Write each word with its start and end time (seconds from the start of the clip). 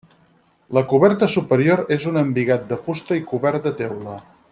La 0.77 0.81
coberta 0.93 1.27
superior 1.33 1.83
és 1.97 2.07
un 2.13 2.17
embigat 2.25 2.65
de 2.73 2.79
fusta 2.87 3.19
i 3.21 3.25
cobert 3.33 3.69
de 3.69 3.75
teula. 3.83 4.17